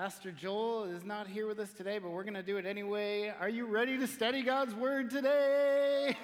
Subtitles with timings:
[0.00, 3.34] Pastor Joel is not here with us today, but we're going to do it anyway.
[3.40, 6.16] Are you ready to study God's Word today?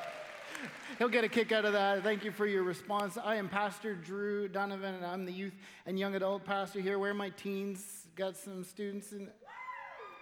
[0.98, 2.02] He'll get a kick out of that.
[2.02, 3.16] Thank you for your response.
[3.16, 5.52] I am Pastor Drew Donovan, and I'm the youth
[5.86, 6.98] and young adult pastor here.
[6.98, 9.28] Where my teens got some students in.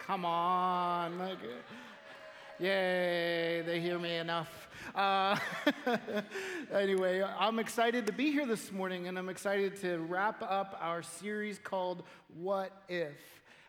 [0.00, 1.18] Come on.
[1.18, 1.38] Like,
[2.59, 4.68] Yay, they hear me enough.
[4.95, 5.36] Uh,
[6.72, 11.03] anyway, I'm excited to be here this morning, and I'm excited to wrap up our
[11.03, 12.03] series called
[12.34, 13.12] What If?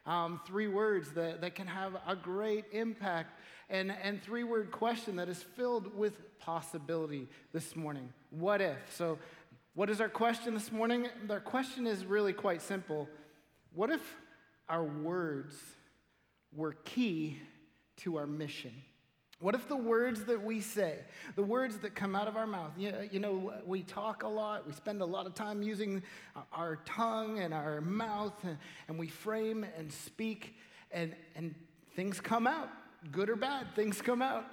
[0.05, 3.37] Um, three words that, that can have a great impact,
[3.69, 8.07] and, and three word question that is filled with possibility this morning.
[8.29, 8.77] What if?
[8.95, 9.19] So,
[9.73, 11.07] what is our question this morning?
[11.29, 13.09] Our question is really quite simple.
[13.75, 14.15] What if
[14.69, 15.55] our words
[16.55, 17.41] were key
[17.97, 18.71] to our mission?
[19.39, 20.97] What if the words that we say,
[21.35, 24.65] the words that come out of our mouth, you, you know, we talk a lot,
[24.65, 26.01] we spend a lot of time using
[26.51, 28.33] our tongue and our mouth,
[28.87, 30.55] and, we frame and speak,
[30.91, 31.53] and, and
[31.95, 32.69] things come out,
[33.11, 34.45] good or bad, things come out.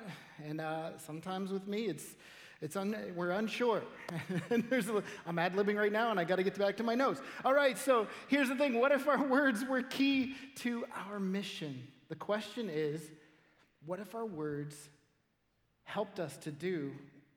[0.44, 2.04] And uh, sometimes with me, it's,
[2.60, 3.82] it's un, we're unsure.
[4.50, 6.82] and there's a, I'm ad libbing right now, and I got to get back to
[6.82, 7.22] my notes.
[7.42, 11.88] All right, so here's the thing what if our words were key to our mission?
[12.10, 13.10] The question is,
[13.86, 14.76] what if our words
[15.84, 16.92] helped us to do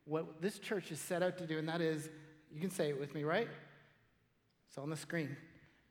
[0.06, 1.58] what this church is set out to do?
[1.58, 2.10] And that is,
[2.54, 3.48] you can say it with me, right?
[4.68, 5.36] It's on the screen.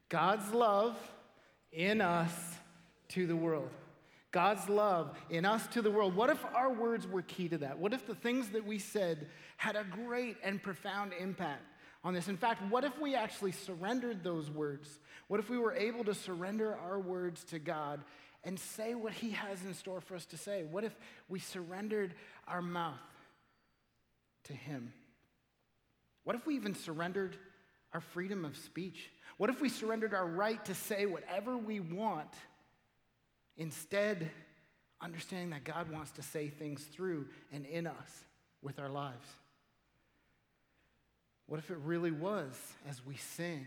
[0.08, 0.96] God's love
[1.72, 2.32] in us
[3.08, 3.70] to the world.
[4.32, 6.14] God's love in us to the world.
[6.14, 7.78] What if our words were key to that?
[7.78, 11.62] What if the things that we said had a great and profound impact
[12.04, 12.28] on this?
[12.28, 14.98] In fact, what if we actually surrendered those words?
[15.28, 18.04] What if we were able to surrender our words to God
[18.46, 20.62] and say what He has in store for us to say?
[20.62, 20.96] What if
[21.28, 22.14] we surrendered
[22.46, 22.94] our mouth
[24.44, 24.92] to Him?
[26.22, 27.36] What if we even surrendered
[27.92, 29.10] our freedom of speech?
[29.36, 32.32] What if we surrendered our right to say whatever we want,
[33.56, 34.30] instead,
[35.00, 38.24] understanding that God wants to say things through and in us
[38.62, 39.26] with our lives?
[41.46, 42.54] What if it really was,
[42.88, 43.66] as we sing,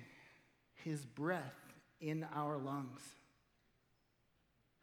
[0.85, 1.43] His breath
[1.99, 3.01] in our lungs?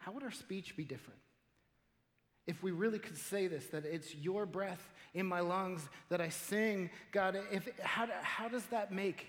[0.06, 1.18] How would our speech be different?
[2.46, 6.28] If we really could say this, that it's your breath in my lungs that I
[6.28, 9.26] sing, God, if, how, how does that make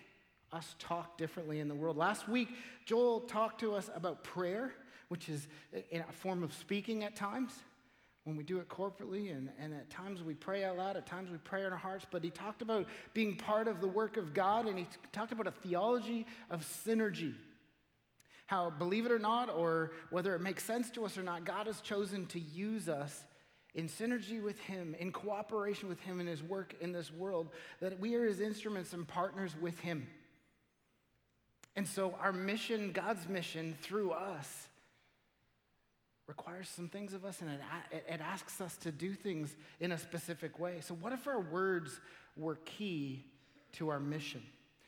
[0.53, 1.97] us talk differently in the world?
[1.97, 2.49] Last week,
[2.85, 4.71] Joel talked to us about prayer,
[5.07, 5.47] which is
[5.89, 7.53] in a form of speaking at times
[8.25, 11.31] when we do it corporately, and, and at times we pray out loud, at times
[11.31, 12.05] we pray in our hearts.
[12.11, 15.47] But he talked about being part of the work of God, and he talked about
[15.47, 17.33] a theology of synergy
[18.47, 21.67] how, believe it or not, or whether it makes sense to us or not, God
[21.67, 23.23] has chosen to use us
[23.75, 27.49] in synergy with Him, in cooperation with Him in His work in this world,
[27.81, 30.07] that we are His instruments and partners with Him.
[31.75, 34.67] And so, our mission, God's mission through us,
[36.25, 39.97] requires some things of us and it, it asks us to do things in a
[39.97, 40.77] specific way.
[40.81, 41.99] So, what if our words
[42.35, 43.25] were key
[43.73, 44.41] to our mission?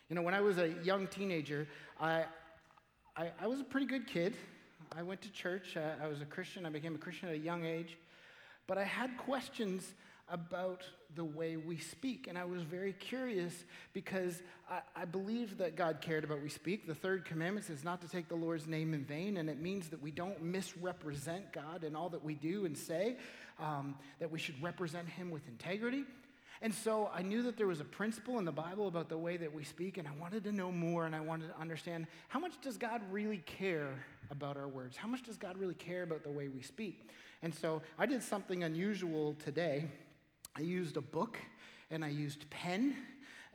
[0.09, 1.67] You know, when I was a young teenager,
[1.99, 2.25] I,
[3.19, 4.33] I, I was a pretty good kid.
[4.95, 5.75] I went to church.
[5.75, 6.65] I, was a Christian.
[6.65, 7.97] I became a Christian at a young age.
[8.65, 9.93] But I had questions
[10.29, 10.83] about
[11.15, 12.27] the way we speak.
[12.29, 14.41] And I was very curious because
[14.71, 15.03] I, I
[15.57, 16.87] that God cared about we speak.
[16.87, 19.89] The third commandment is not to take the Lord's name in vain, and it means
[19.89, 23.17] that we don't misrepresent God in all that we do and say,
[23.59, 26.05] um, that we should represent Him with integrity.
[26.61, 29.37] And so I knew that there was a principle in the Bible about the way
[29.37, 32.39] that we speak, and I wanted to know more and I wanted to understand how
[32.39, 33.93] much does God really care
[34.29, 34.97] about our words?
[34.97, 37.09] How much does God really care about the way we speak?
[37.41, 39.87] And so I did something unusual today.
[40.55, 41.37] I used a book
[41.89, 42.95] and I used pen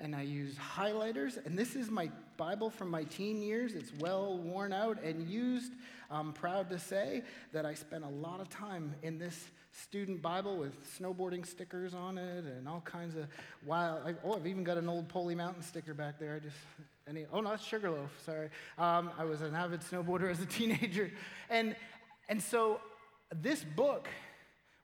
[0.01, 1.45] and I used highlighters.
[1.45, 3.75] And this is my Bible from my teen years.
[3.75, 5.73] It's well worn out and used.
[6.11, 7.23] I'm proud to say
[7.53, 9.51] that I spent a lot of time in this
[9.83, 13.27] student Bible with snowboarding stickers on it and all kinds of
[13.67, 14.17] wild.
[14.25, 16.37] oh, I've even got an old Poley Mountain sticker back there.
[16.37, 16.57] I just.
[17.07, 18.11] Any, oh no, that's Sugarloaf.
[18.25, 18.49] Sorry,
[18.79, 21.11] um, I was an avid snowboarder as a teenager,
[21.51, 21.77] and
[22.31, 22.81] and so
[23.43, 24.09] this book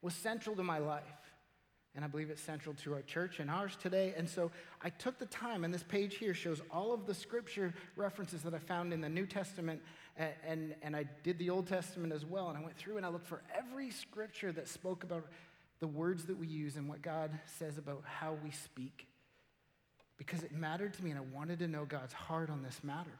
[0.03, 1.05] was central to my life.
[1.97, 4.15] And I believe it's central to our church and ours today.
[4.17, 7.75] And so I took the time, and this page here shows all of the scripture
[7.97, 9.83] references that I found in the New Testament,
[10.21, 12.49] and, and, and, I did the Old Testament as well.
[12.49, 15.27] And I went through and I looked for every scripture that spoke about
[15.81, 19.07] the words that we use and what God says about how we speak.
[20.19, 23.19] Because it mattered to me, and I wanted to know God's heart on this matter.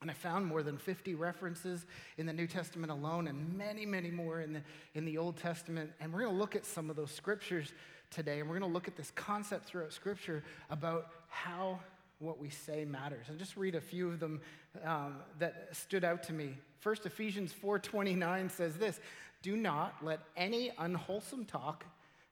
[0.00, 1.84] And I found more than 50 references
[2.16, 4.62] in the New Testament alone and many, many more in the,
[4.94, 5.90] in the Old Testament.
[6.00, 7.72] And we're going to look at some of those scriptures
[8.10, 8.38] today.
[8.38, 11.80] And we're going to look at this concept throughout Scripture about how
[12.20, 13.26] what we say matters.
[13.28, 14.40] And just read a few of them
[14.84, 16.56] um, that stood out to me.
[16.78, 19.00] First, Ephesians 4:29 says this:
[19.42, 21.84] "Do not let any unwholesome talk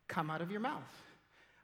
[0.06, 1.02] come out of your mouth,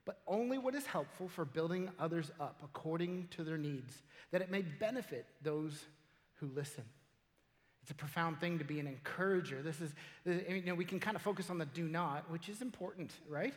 [0.05, 4.50] but only what is helpful for building others up according to their needs, that it
[4.50, 5.85] may benefit those
[6.37, 6.85] who listen."
[7.82, 9.61] It's a profound thing to be an encourager.
[9.61, 9.93] This is,
[10.25, 13.53] you know, we can kind of focus on the do not, which is important, right?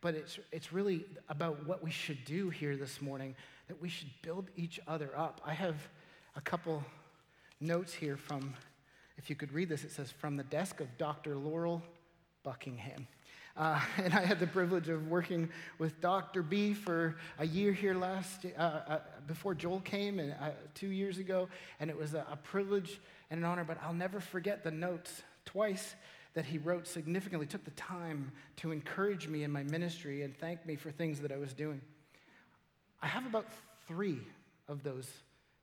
[0.00, 3.34] But it's, it's really about what we should do here this morning,
[3.66, 5.40] that we should build each other up.
[5.44, 5.76] I have
[6.36, 6.84] a couple
[7.60, 8.54] notes here from,
[9.16, 11.34] if you could read this, it says, from the desk of Dr.
[11.34, 11.82] Laurel
[12.44, 13.08] Buckingham.
[13.56, 15.48] Uh, and I had the privilege of working
[15.78, 16.42] with Dr.
[16.42, 21.18] B for a year here last, uh, uh, before Joel came, and uh, two years
[21.18, 21.48] ago,
[21.80, 23.00] and it was a, a privilege
[23.30, 23.64] and an honor.
[23.64, 25.96] But I'll never forget the notes twice
[26.38, 30.64] that he wrote significantly, took the time to encourage me in my ministry and thank
[30.64, 31.80] me for things that I was doing.
[33.02, 33.46] I have about
[33.88, 34.20] three
[34.68, 35.10] of those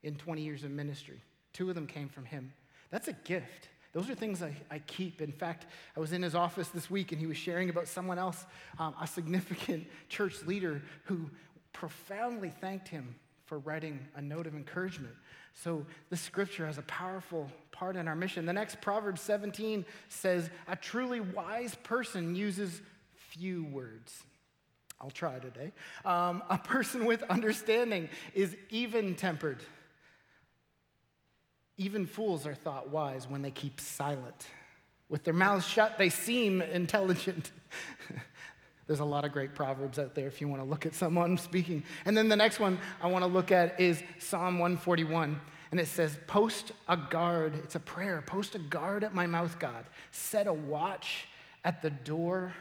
[0.04, 1.22] in 20 years of ministry.
[1.54, 2.52] Two of them came from him.
[2.90, 3.70] That's a gift.
[3.94, 5.22] Those are things I, I keep.
[5.22, 8.20] In fact, I was in his office this week and he was sharing about someone
[8.20, 8.46] else,
[8.78, 11.30] um, a significant church leader who
[11.72, 15.14] profoundly thanked him for writing a note of encouragement.
[15.54, 18.46] So the scripture has a powerful part in our mission.
[18.46, 22.82] The next Proverbs 17 says, A truly wise person uses
[23.30, 24.24] few words.
[25.00, 25.72] I'll try today.
[26.04, 29.62] Um, a person with understanding is even tempered.
[31.78, 34.48] Even fools are thought wise when they keep silent.
[35.10, 37.52] With their mouths shut, they seem intelligent.
[38.88, 41.38] There's a lot of great proverbs out there if you want to look at someone
[41.38, 41.84] speaking.
[42.06, 45.40] And then the next one I want to look at is Psalm 141.
[45.72, 47.56] And it says, Post a guard.
[47.64, 48.24] It's a prayer.
[48.26, 49.86] Post a guard at my mouth, God.
[50.12, 51.28] Set a watch
[51.64, 52.54] at the door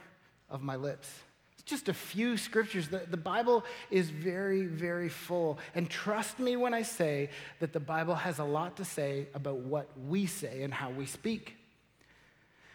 [0.48, 1.12] of my lips.
[1.52, 2.88] It's just a few scriptures.
[2.88, 5.58] The, the Bible is very, very full.
[5.74, 7.28] And trust me when I say
[7.60, 11.04] that the Bible has a lot to say about what we say and how we
[11.04, 11.56] speak.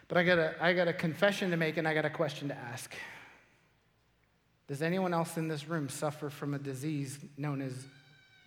[0.07, 2.48] But I got a, I got a confession to make and I got a question
[2.50, 2.94] to ask.
[4.69, 7.74] Does anyone else in this room suffer from a disease known as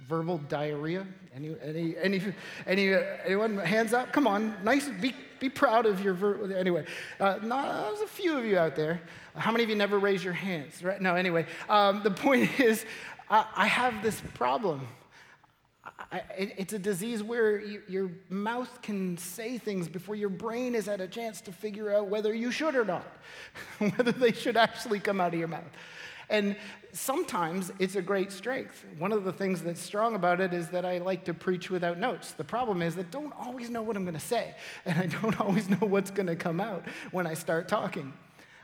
[0.07, 1.05] verbal diarrhea?
[1.35, 2.23] Any, any, any,
[2.65, 2.95] any,
[3.27, 3.59] anyone?
[3.59, 4.13] Hands up.
[4.13, 4.55] Come on.
[4.63, 4.89] Nice.
[5.01, 6.55] Be, be proud of your verbal.
[6.55, 6.87] Anyway,
[7.19, 9.03] uh, there's a few of you out there.
[9.35, 10.81] How many of you never raise your hands?
[10.85, 11.01] Right?
[11.03, 11.17] No.
[11.17, 12.87] Anyway, um, the point is,
[13.29, 14.87] I, I have this problem.
[16.13, 20.75] I, it, it's a disease where you, your mouth can say things before your brain
[20.75, 23.07] has had a chance to figure out whether you should or not,
[23.79, 25.65] whether they should actually come out of your mouth.
[26.33, 26.57] And
[26.95, 28.87] sometimes it's a great strength.
[28.99, 31.99] One of the things that's strong about it is that I like to preach without
[31.99, 32.33] notes.
[32.33, 34.55] The problem is that I don't always know what I'm going to say,
[34.87, 38.15] and I don't always know what's going to come out when I start talking.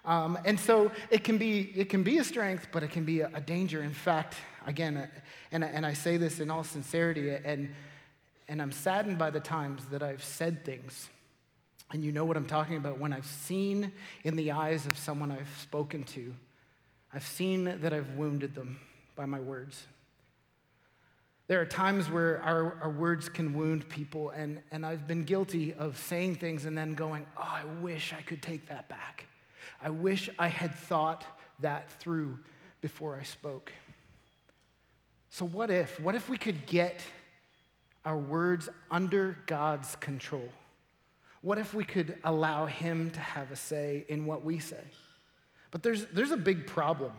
[0.07, 3.21] Um, and so it can, be, it can be a strength, but it can be
[3.21, 3.83] a, a danger.
[3.83, 4.37] In fact,
[4.67, 5.07] again, uh,
[5.53, 7.75] and, and I say this in all sincerity, and,
[8.49, 11.11] and I'm saddened by the times that I've said things.
[11.91, 13.93] And you know what I'm talking about when I've seen
[14.25, 16.35] in the eyes of someone I've spoken to
[17.13, 18.79] I've seen that I've wounded them
[19.17, 19.87] by my words.
[21.47, 25.73] There are times where our, our words can wound people, and, and I've been guilty
[25.73, 29.27] of saying things and then going, Oh, I wish I could take that back.
[29.83, 31.25] I wish I had thought
[31.61, 32.39] that through
[32.83, 33.73] before I spoke.
[35.31, 35.99] So, what if?
[36.01, 37.01] What if we could get
[38.05, 40.49] our words under God's control?
[41.41, 44.85] What if we could allow Him to have a say in what we say?
[45.71, 47.13] But there's, there's a big problem.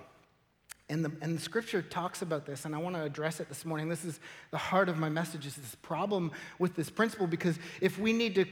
[0.90, 3.64] And the, and the scripture talks about this, and I want to address it this
[3.64, 3.90] morning.
[3.90, 8.00] This is the heart of my message is this problem with this principle, because if
[8.00, 8.46] we need to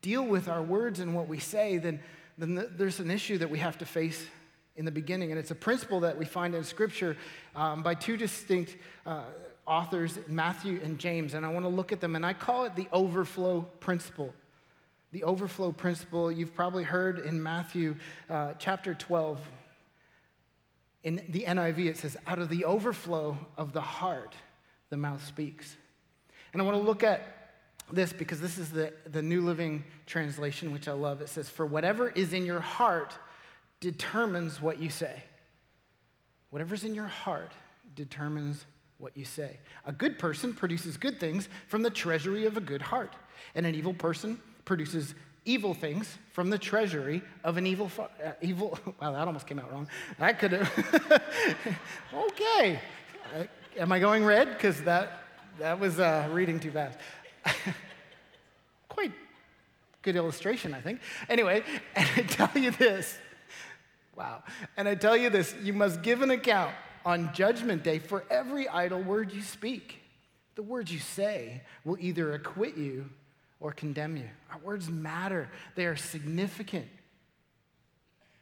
[0.00, 2.00] deal with our words and what we say, then,
[2.38, 4.26] then there's an issue that we have to face
[4.76, 5.32] in the beginning.
[5.32, 7.16] And it's a principle that we find in scripture
[7.56, 9.24] um, by two distinct uh,
[9.66, 11.34] authors, Matthew and James.
[11.34, 14.32] And I want to look at them, and I call it the overflow principle
[15.12, 17.96] the overflow principle you've probably heard in Matthew
[18.28, 19.38] uh, chapter 12.
[21.04, 24.34] In the NIV, it says, out of the overflow of the heart,
[24.90, 25.76] the mouth speaks.
[26.52, 27.36] And I want to look at
[27.92, 31.20] this because this is the, the New Living Translation, which I love.
[31.20, 33.14] It says, For whatever is in your heart
[33.80, 35.22] determines what you say.
[36.50, 37.52] Whatever's in your heart
[37.94, 38.66] determines
[38.98, 39.58] what you say.
[39.84, 43.14] A good person produces good things from the treasury of a good heart,
[43.54, 45.14] and an evil person produces
[45.46, 48.78] evil things from the treasury of an evil, uh, evil.
[49.00, 49.88] Wow, that almost came out wrong.
[50.18, 51.70] That could have.
[52.14, 52.80] okay.
[53.34, 53.44] Uh,
[53.78, 54.48] am I going red?
[54.50, 55.22] Because that,
[55.58, 56.98] that was uh, reading too fast.
[58.88, 59.12] Quite
[60.02, 61.00] good illustration, I think.
[61.28, 61.62] Anyway,
[61.94, 63.16] and I tell you this.
[64.16, 64.42] Wow.
[64.76, 68.68] And I tell you this you must give an account on Judgment Day for every
[68.68, 70.00] idle word you speak.
[70.56, 73.10] The words you say will either acquit you
[73.60, 74.28] or condemn you.
[74.52, 76.86] Our words matter, they are significant.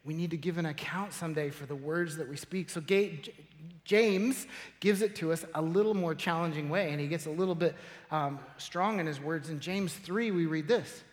[0.04, 2.68] We need to give an account someday for the words that we speak.
[2.68, 2.82] So,
[3.84, 4.46] James
[4.80, 7.74] gives it to us a little more challenging way, and he gets a little bit
[8.10, 9.48] um, strong in his words.
[9.48, 11.04] In James 3, we read this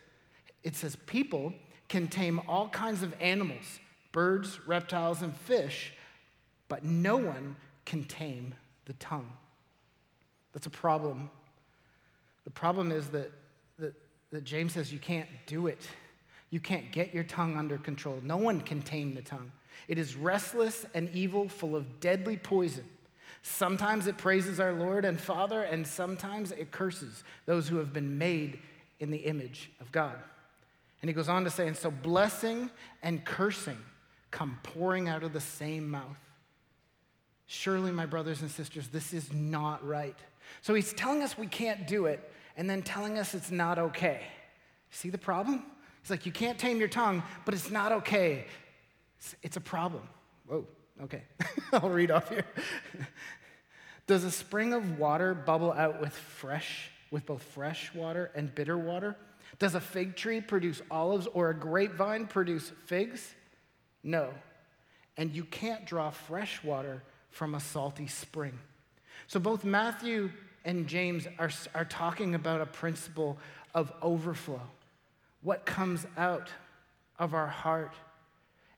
[0.63, 1.53] it says, People
[1.88, 3.79] can tame all kinds of animals,
[4.12, 5.93] birds, reptiles, and fish,
[6.67, 7.55] but no one
[7.86, 8.53] can tame
[8.86, 9.31] the tongue.
[10.53, 11.29] That's a problem.
[12.43, 13.31] The problem is that, that,
[14.31, 15.88] that James says you can't do it.
[16.50, 18.19] You can't get your tongue under control.
[18.23, 19.51] No one can tame the tongue.
[19.88, 22.85] It is restless and evil, full of deadly poison.
[23.43, 28.17] Sometimes it praises our Lord and Father, and sometimes it curses those who have been
[28.17, 28.59] made
[29.00, 30.15] in the image of God.
[31.01, 32.69] And he goes on to say, and so blessing
[33.01, 33.79] and cursing
[34.29, 36.17] come pouring out of the same mouth.
[37.47, 40.17] Surely, my brothers and sisters, this is not right.
[40.61, 44.22] So he's telling us we can't do it, and then telling us it's not okay.
[44.89, 45.63] See the problem?
[46.01, 48.46] He's like, you can't tame your tongue, but it's not okay.
[49.20, 50.03] It's, it's a problem.
[50.48, 50.65] Whoa,
[51.03, 51.24] okay.
[51.74, 52.46] I'll read off here.
[54.08, 58.77] Does a spring of water bubble out with fresh, with both fresh water and bitter
[58.77, 59.15] water?
[59.60, 63.34] Does a fig tree produce olives or a grapevine produce figs?
[64.03, 64.34] No.
[65.17, 68.58] And you can't draw fresh water from a salty spring.
[69.27, 70.31] So both Matthew
[70.65, 73.37] and James are, are talking about a principle
[73.73, 74.61] of overflow
[75.41, 76.49] what comes out
[77.19, 77.93] of our heart.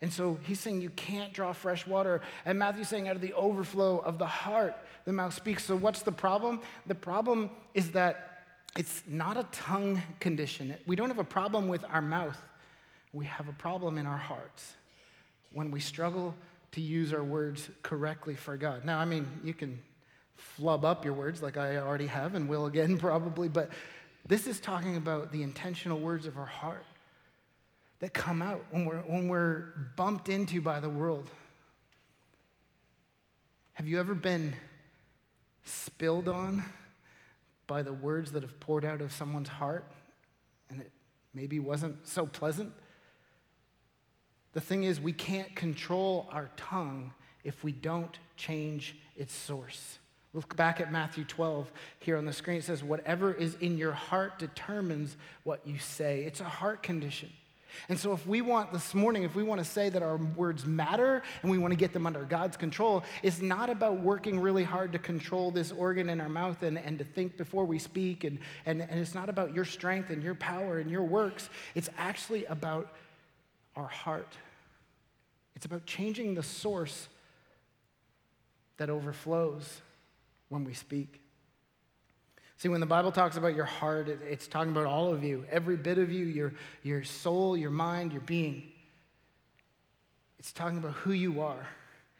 [0.01, 2.21] And so he's saying you can't draw fresh water.
[2.45, 4.75] And Matthew's saying out of the overflow of the heart,
[5.05, 5.63] the mouth speaks.
[5.63, 6.61] So what's the problem?
[6.87, 8.29] The problem is that
[8.77, 10.75] it's not a tongue condition.
[10.87, 12.41] We don't have a problem with our mouth.
[13.13, 14.73] We have a problem in our hearts
[15.53, 16.33] when we struggle
[16.71, 18.83] to use our words correctly for God.
[18.83, 19.79] Now, I mean, you can
[20.35, 23.69] flub up your words like I already have and will again probably, but
[24.25, 26.85] this is talking about the intentional words of our heart
[27.99, 31.29] that come out when we're, when we're bumped into by the world.
[33.73, 34.53] Have you ever been
[35.63, 36.63] spilled on
[37.65, 39.85] by the words that have poured out of someone's heart
[40.69, 40.91] and it
[41.33, 42.71] maybe wasn't so pleasant?
[44.53, 47.13] The thing is, we can't control our tongue
[47.43, 49.97] if we don't change its source.
[50.33, 52.57] Look back at Matthew 12 here on the screen.
[52.57, 56.23] It says, Whatever is in your heart determines what you say.
[56.23, 57.29] It's a heart condition.
[57.89, 60.65] And so, if we want this morning, if we want to say that our words
[60.65, 64.63] matter and we want to get them under God's control, it's not about working really
[64.63, 68.23] hard to control this organ in our mouth and, and to think before we speak.
[68.23, 71.49] And, and, and it's not about your strength and your power and your works.
[71.75, 72.91] It's actually about
[73.75, 74.35] our heart.
[75.55, 77.07] It's about changing the source
[78.77, 79.81] that overflows
[80.53, 81.19] when we speak.
[82.57, 85.75] See, when the Bible talks about your heart, it's talking about all of you, every
[85.75, 88.71] bit of you, your, your soul, your mind, your being.
[90.37, 91.67] It's talking about who you are.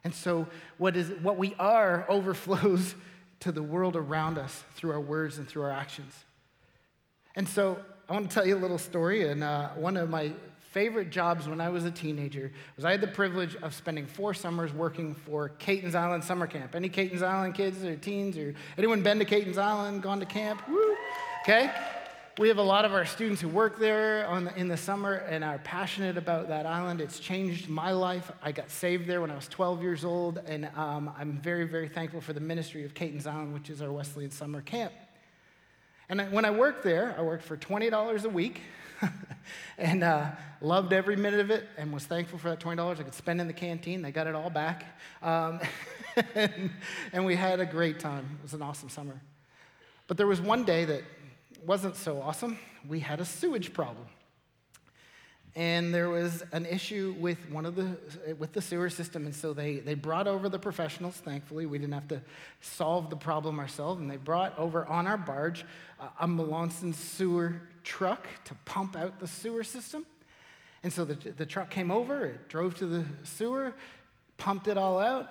[0.04, 0.48] And so,
[0.80, 2.96] what, is, what we are overflows
[3.42, 6.14] to the world around us through our words and through our actions.
[7.36, 9.30] And so, I want to tell you a little story.
[9.30, 10.34] And uh, one of my
[10.74, 14.34] favorite jobs when I was a teenager was I had the privilege of spending four
[14.34, 16.74] summers working for Caton's Island Summer Camp.
[16.74, 20.68] Any Caton's Island kids or teens or anyone been to Caton's Island, gone to camp?
[20.68, 20.96] Woo!
[21.44, 21.72] Okay?
[22.40, 25.44] We have a lot of our students who work there the, in the summer and
[25.44, 27.00] are passionate about that island.
[27.02, 28.32] It's changed my life.
[28.42, 31.88] I got saved there when I was 12 years old, and um, I'm very, very
[31.88, 34.94] thankful for the ministry of Caton's Island, which is our Wesleyan summer camp.
[36.10, 38.62] And when I worked there, I worked for $20 a week.
[39.78, 40.32] and uh,
[40.62, 43.48] loved every minute of it and was thankful for that $20 I could spend in
[43.48, 44.02] the canteen.
[44.02, 44.86] They got it all back.
[45.22, 45.60] Um,
[46.36, 46.72] and,
[47.14, 48.38] and we had a great time.
[48.40, 49.20] It was an awesome summer.
[50.08, 51.04] But there was one day that
[51.66, 52.58] wasn't so awesome.
[52.88, 54.08] We had a sewage problem
[55.56, 57.96] and there was an issue with one of the
[58.40, 61.94] with the sewer system and so they, they brought over the professionals thankfully we didn't
[61.94, 62.22] have to
[62.62, 65.64] solve the problem ourselves and they brought over on our barge
[66.00, 70.06] uh, a Melanson sewer truck to pump out the sewer system
[70.84, 73.74] and so the, the truck came over it drove to the sewer
[74.38, 75.30] pumped it all out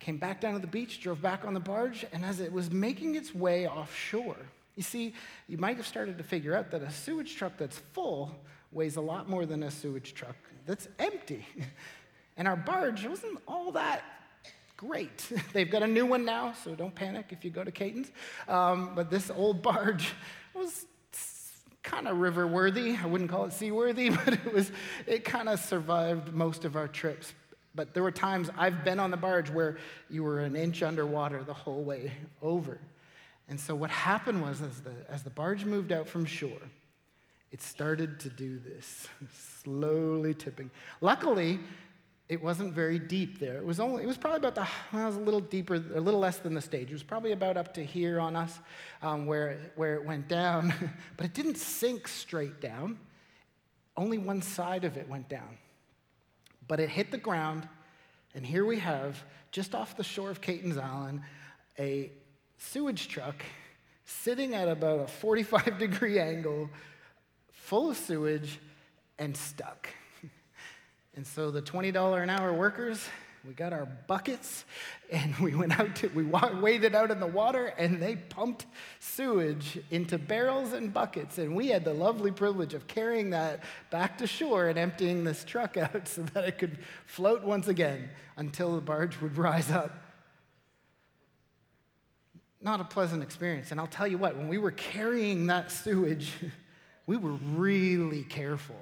[0.00, 2.70] came back down to the beach drove back on the barge and as it was
[2.70, 4.36] making its way offshore
[4.76, 5.14] you see
[5.48, 8.34] you might have started to figure out that a sewage truck that's full
[8.72, 10.36] weighs a lot more than a sewage truck
[10.66, 11.46] that's empty.
[12.36, 14.02] And our barge wasn't all that
[14.76, 15.30] great.
[15.52, 18.10] They've got a new one now, so don't panic if you go to Caton's.
[18.48, 20.10] Um, but this old barge
[20.52, 20.86] was
[21.84, 22.96] kind of river worthy.
[22.96, 24.72] I wouldn't call it seaworthy, but it was
[25.06, 27.32] it kind of survived most of our trips.
[27.76, 31.42] But there were times I've been on the barge where you were an inch underwater
[31.42, 32.80] the whole way over.
[33.48, 36.62] And so what happened was, as the, as the barge moved out from shore,
[37.50, 39.06] it started to do this,
[39.62, 40.70] slowly tipping.
[41.00, 41.60] Luckily,
[42.28, 43.56] it wasn't very deep there.
[43.58, 46.00] It was only, it was probably about the, well, it was a little deeper, a
[46.00, 46.88] little less than the stage.
[46.88, 48.58] It was probably about up to here on us
[49.02, 50.72] um, where, where it went down,
[51.16, 52.98] but it didn't sink straight down.
[53.96, 55.58] Only one side of it went down.
[56.66, 57.68] But it hit the ground,
[58.34, 61.20] and here we have, just off the shore of Caton's Island,
[61.78, 62.10] a
[62.56, 63.44] sewage truck
[64.06, 66.70] sitting at about a 45 degree angle,
[67.52, 68.58] full of sewage,
[69.18, 69.88] and stuck.
[71.16, 73.06] And so the $20 an hour workers,
[73.46, 74.64] we got our buckets
[75.12, 78.66] and we went out to, we waded out in the water and they pumped
[78.98, 81.38] sewage into barrels and buckets.
[81.38, 85.44] And we had the lovely privilege of carrying that back to shore and emptying this
[85.44, 89.92] truck out so that it could float once again until the barge would rise up.
[92.60, 93.70] Not a pleasant experience.
[93.72, 96.32] And I'll tell you what, when we were carrying that sewage,
[97.06, 98.80] we were really careful.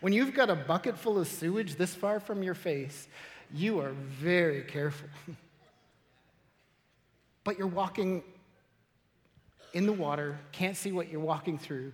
[0.00, 3.08] When you've got a bucket full of sewage this far from your face,
[3.52, 5.08] you are very careful.
[7.44, 8.22] but you're walking
[9.72, 11.92] in the water, can't see what you're walking through.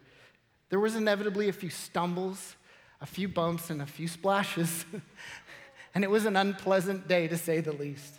[0.69, 2.57] There was inevitably a few stumbles,
[3.01, 4.85] a few bumps, and a few splashes.
[5.95, 8.15] and it was an unpleasant day to say the least.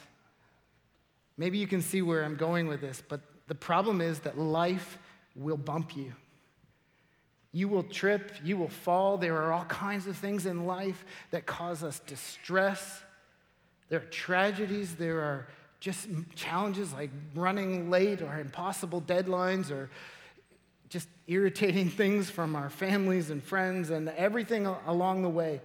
[1.37, 4.97] Maybe you can see where I'm going with this, but the problem is that life
[5.35, 6.13] will bump you.
[7.53, 9.17] You will trip, you will fall.
[9.17, 13.01] There are all kinds of things in life that cause us distress.
[13.89, 15.47] There are tragedies, there are
[15.81, 19.89] just challenges like running late or impossible deadlines or
[20.87, 25.59] just irritating things from our families and friends and everything along the way.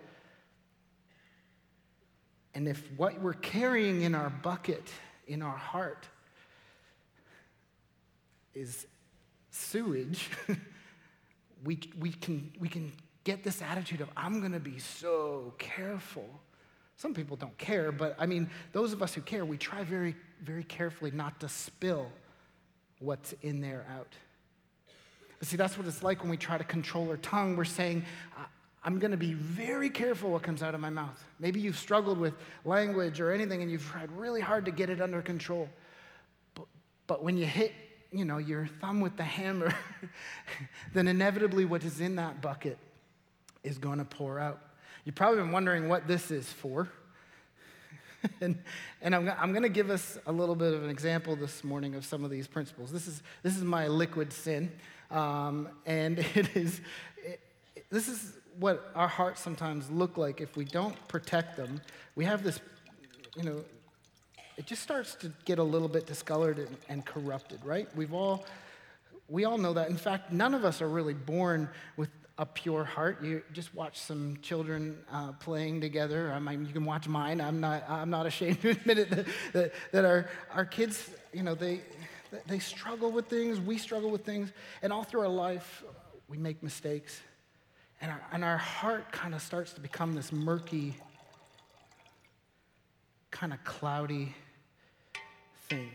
[2.55, 4.89] And if what we're carrying in our bucket,
[5.27, 6.07] in our heart,
[8.55, 8.87] is
[9.51, 10.31] sewage,
[11.65, 12.93] we, we, can, we can
[13.25, 16.29] get this attitude of, I'm going to be so careful.
[16.97, 20.15] Some people don't care, but I mean, those of us who care, we try very,
[20.43, 22.11] very carefully not to spill
[23.01, 24.15] what's in there out.
[25.39, 27.57] But see, that's what it's like when we try to control our tongue.
[27.57, 28.05] We're saying,
[28.83, 31.23] I'm going to be very careful what comes out of my mouth.
[31.39, 35.03] Maybe you've struggled with language or anything and you've tried really hard to get it
[35.03, 35.69] under control.
[36.55, 36.67] But,
[37.07, 37.73] but when you hit
[38.13, 39.75] you know, your thumb with the hammer,
[40.93, 42.79] then inevitably what is in that bucket
[43.63, 44.61] is going to pour out.
[45.05, 46.89] You've probably been wondering what this is for.
[48.41, 48.59] and
[49.03, 51.95] and I'm, I'm going to give us a little bit of an example this morning
[51.95, 52.91] of some of these principles.
[52.91, 54.73] This is, this is my liquid sin.
[55.11, 56.81] Um, and it is,
[57.19, 57.41] it,
[57.91, 61.81] this is what our hearts sometimes look like if we don't protect them.
[62.15, 62.59] We have this,
[63.37, 63.65] you know,
[64.57, 67.89] it just starts to get a little bit discolored and, and corrupted, right?
[67.95, 68.47] We've all,
[69.29, 69.91] we all know that.
[69.91, 73.23] In fact, none of us are really born with a pure heart.
[73.23, 76.33] You just watch some children uh, playing together.
[76.33, 77.41] I mean, you can watch mine.
[77.41, 81.43] I'm not, I'm not ashamed to admit it that, that, that our, our kids, you
[81.43, 81.81] know, they,
[82.47, 83.61] they struggle with things.
[83.61, 84.53] We struggle with things.
[84.83, 85.85] And all through our life,
[86.29, 87.21] we make mistakes.
[88.01, 90.95] And our, and our heart kind of starts to become this murky,
[93.31, 94.35] kind of cloudy
[95.69, 95.91] thing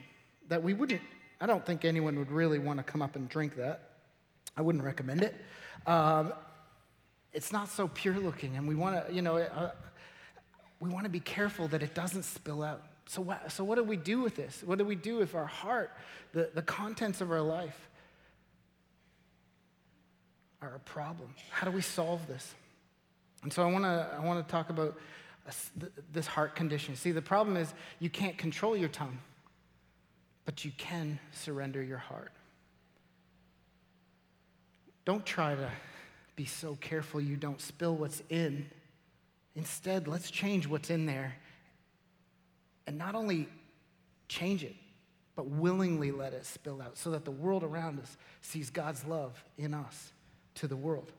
[0.50, 1.02] that we wouldn't,
[1.40, 3.90] I don't think anyone would really want to come up and drink that.
[4.58, 5.36] I wouldn't recommend it.
[5.86, 6.34] Um,
[7.34, 9.72] it's not so pure looking, and we want to, you know, uh,
[10.80, 12.84] we want to be careful that it doesn't spill out.
[13.08, 14.64] So what, so what do we do with this?
[14.66, 15.92] What do we do if our heart,
[16.34, 17.90] the, the contents of our life,
[20.62, 21.34] are a problem?
[21.50, 22.54] How do we solve this?
[23.44, 24.98] And so I want to I want to talk about
[26.14, 26.96] this heart condition.
[26.96, 29.18] See, the problem is you can't control your tongue
[30.52, 32.34] but you can surrender your heart.
[35.06, 35.70] Don't try to
[36.36, 38.70] be so careful you don't spill what's in.
[39.56, 41.36] Instead, let's change what's in there
[42.86, 43.48] and not only
[44.28, 44.76] change it,
[45.38, 49.42] but willingly let it spill out so that the world around us sees God's love
[49.58, 50.12] in us
[50.56, 51.14] to the world.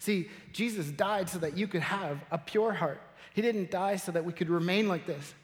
[0.00, 3.00] See, Jesus died so that you could have a pure heart.
[3.32, 5.34] He didn't die so that we could remain like this.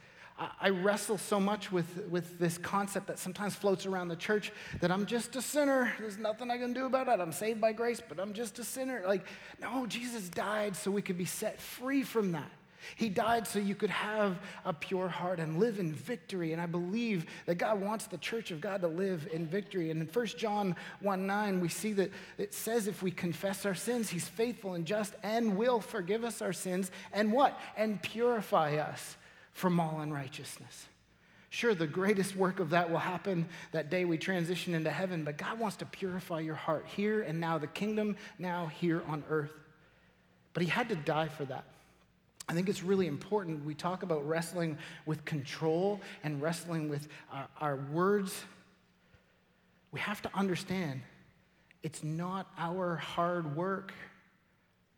[0.61, 4.93] I wrestle so much with, with this concept that sometimes floats around the church that
[4.93, 5.93] I'm just a sinner.
[5.99, 7.21] There's nothing I can do about it.
[7.21, 9.03] I'm saved by grace, but I'm just a sinner.
[9.05, 9.27] Like,
[9.61, 12.51] no, Jesus died so we could be set free from that.
[12.95, 16.53] He died so you could have a pure heart and live in victory.
[16.53, 19.91] And I believe that God wants the church of God to live in victory.
[19.91, 23.75] And in 1 John 1 9, we see that it says if we confess our
[23.75, 27.59] sins, He's faithful and just and will forgive us our sins and what?
[27.77, 29.17] And purify us
[29.59, 30.87] from all unrighteousness.
[31.51, 35.37] Sure, the greatest work of that will happen that day we transition into heaven, but
[35.37, 39.51] God wants to purify your heart here and now, the kingdom now here on earth.
[40.53, 41.65] But He had to die for that.
[42.49, 43.65] I think it's really important.
[43.65, 48.41] We talk about wrestling with control and wrestling with our, our, words.
[49.91, 51.01] We have to understand
[51.83, 53.93] it's not our hard work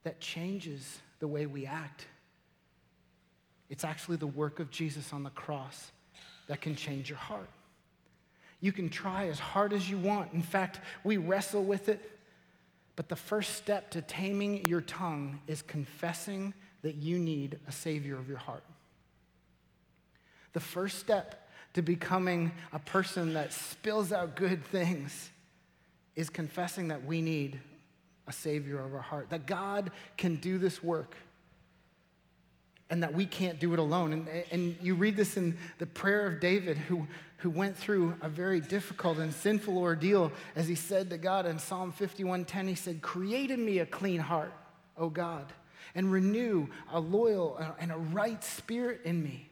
[0.05, 2.07] that changes the way we act.
[3.71, 5.93] It's actually the work of Jesus on the cross
[6.49, 7.49] that can change your heart.
[8.61, 10.35] You can try as hard as you want.
[10.35, 12.19] In fact, we wrestle with it.
[12.97, 16.53] But the first step to taming your tongue is confessing
[16.83, 18.65] that you need a Savior of your heart.
[20.53, 25.31] The first step to becoming a person that spills out good things
[26.17, 27.61] is confessing that we need
[28.27, 31.15] a Savior of our heart, that God can do this work
[32.91, 34.13] and that we can't do it alone.
[34.13, 37.07] And, and you read this in the prayer of David, who,
[37.39, 41.59] who went through a very difficult and sinful ordeal as he said to God in
[41.59, 44.53] Psalm 51:10, he said, Create in me a clean heart,
[44.99, 45.53] O God,
[45.95, 49.49] and renew a loyal and a right spirit in me.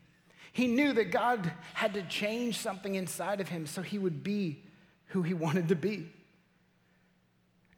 [0.52, 4.64] He knew that God had to change something inside of him so he would be
[5.08, 6.10] who he wanted to be.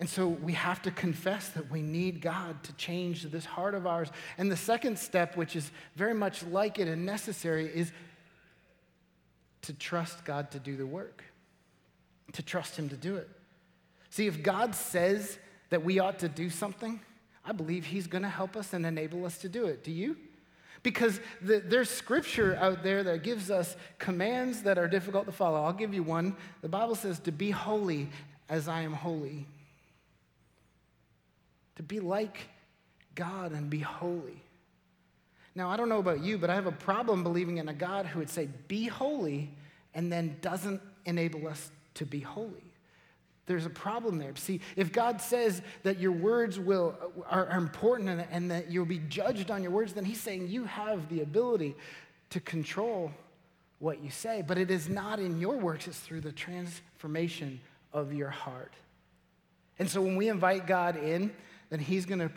[0.00, 3.86] And so we have to confess that we need God to change this heart of
[3.86, 4.08] ours.
[4.38, 7.92] And the second step, which is very much like it and necessary, is
[9.62, 11.22] to trust God to do the work,
[12.32, 13.28] to trust Him to do it.
[14.08, 16.98] See, if God says that we ought to do something,
[17.44, 19.84] I believe He's going to help us and enable us to do it.
[19.84, 20.16] Do you?
[20.82, 25.62] Because the, there's scripture out there that gives us commands that are difficult to follow.
[25.62, 26.36] I'll give you one.
[26.62, 28.08] The Bible says to be holy
[28.48, 29.46] as I am holy.
[31.80, 32.46] To be like
[33.14, 34.42] God and be holy.
[35.54, 38.04] Now, I don't know about you, but I have a problem believing in a God
[38.04, 39.50] who would say, be holy,
[39.94, 42.74] and then doesn't enable us to be holy.
[43.46, 44.36] There's a problem there.
[44.36, 46.98] See, if God says that your words will,
[47.30, 50.48] are, are important and, and that you'll be judged on your words, then He's saying
[50.48, 51.74] you have the ability
[52.28, 53.10] to control
[53.78, 54.44] what you say.
[54.46, 57.58] But it is not in your works, it's through the transformation
[57.90, 58.74] of your heart.
[59.78, 61.32] And so when we invite God in,
[61.70, 62.28] then He's going to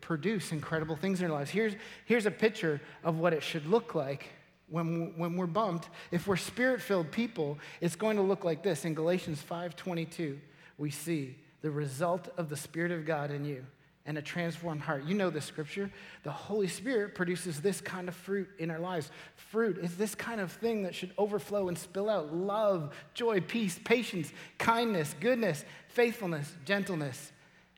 [0.00, 1.50] produce incredible things in our lives.
[1.50, 1.74] Here's,
[2.06, 4.28] here's a picture of what it should look like
[4.68, 5.90] when, when we're bumped.
[6.10, 8.84] If we're spirit filled people, it's going to look like this.
[8.84, 10.38] In Galatians 5.22,
[10.78, 13.64] we see the result of the Spirit of God in you
[14.06, 15.04] and a transformed heart.
[15.04, 15.90] You know the scripture.
[16.22, 19.10] The Holy Spirit produces this kind of fruit in our lives.
[19.34, 23.80] Fruit is this kind of thing that should overflow and spill out love, joy, peace,
[23.82, 27.32] patience, kindness, goodness, faithfulness, gentleness,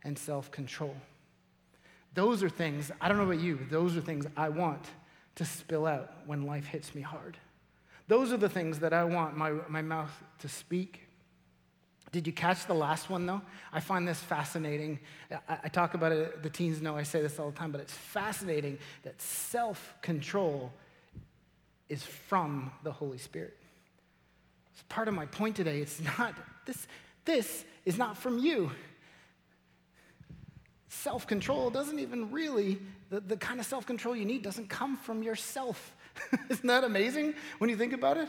[0.09, 0.97] and self control.
[2.15, 4.85] Those are things, I don't know about you, those are things I want
[5.37, 7.37] to spill out when life hits me hard.
[8.09, 11.09] Those are the things that I want my, my mouth to speak
[12.11, 13.43] did you catch the last one, though?
[13.73, 14.99] I find this fascinating.
[15.31, 17.81] I, I, talk about it, the teens know I say this all the time, but
[17.81, 20.73] it's fascinating that self control
[21.89, 23.57] is from the Holy Spirit.
[24.73, 25.81] It's part of my point today.
[25.81, 26.87] It's not, this,
[27.25, 28.71] this is not from you.
[30.89, 32.79] Self control doesn't even really,
[33.11, 35.95] the, the kind of self control you need doesn't come from yourself.
[36.49, 38.29] Isn't that amazing when you think about it?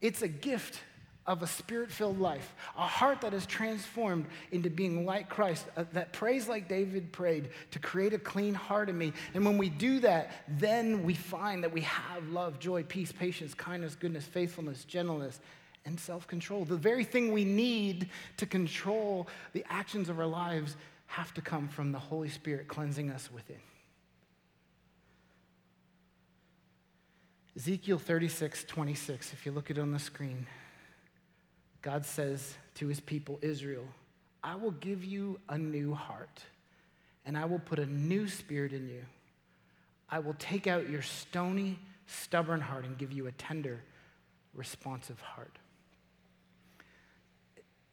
[0.00, 0.80] It's a gift
[1.24, 5.84] of a spirit filled life, a heart that is transformed into being like Christ, uh,
[5.92, 9.12] that prays like David prayed to create a clean heart in me.
[9.32, 13.54] And when we do that, then we find that we have love, joy, peace, patience,
[13.54, 15.40] kindness, goodness, faithfulness, gentleness,
[15.84, 16.64] and self control.
[16.64, 20.76] The very thing we need to control the actions of our lives
[21.12, 23.60] have to come from the Holy Spirit cleansing us within.
[27.54, 30.46] Ezekiel 36, 26, if you look at it on the screen.
[31.82, 33.84] God says to his people, Israel,
[34.42, 36.44] I will give you a new heart,
[37.26, 39.04] and I will put a new spirit in you.
[40.08, 43.82] I will take out your stony, stubborn heart and give you a tender,
[44.54, 45.58] responsive heart.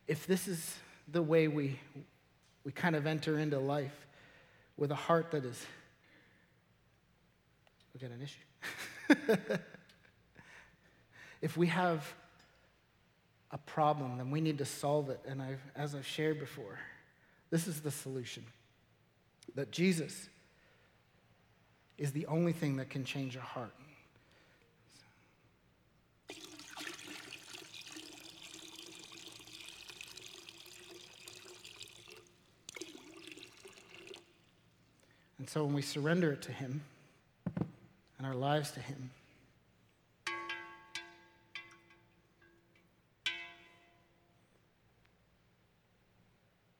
[0.08, 0.78] If this is
[1.12, 1.80] the way we,
[2.64, 4.08] we kind of enter into life
[4.78, 5.66] with a heart that is,
[7.94, 9.58] we got an issue.
[11.42, 12.14] if we have
[13.52, 15.20] a problem, then we need to solve it.
[15.28, 16.80] And I've, as I've shared before,
[17.50, 18.44] this is the solution
[19.56, 20.30] that Jesus
[21.98, 23.74] is the only thing that can change a heart.
[35.40, 36.82] And so when we surrender it to Him
[38.18, 39.10] and our lives to Him,